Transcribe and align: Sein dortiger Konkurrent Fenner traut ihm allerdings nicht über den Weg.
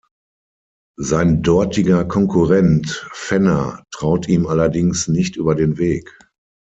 Sein 0.97 1.43
dortiger 1.43 2.03
Konkurrent 2.05 3.07
Fenner 3.13 3.83
traut 3.91 4.27
ihm 4.27 4.47
allerdings 4.47 5.07
nicht 5.07 5.35
über 5.35 5.53
den 5.53 5.77
Weg. 5.77 6.11